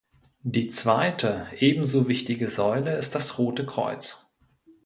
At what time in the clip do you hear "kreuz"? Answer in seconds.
3.67-4.33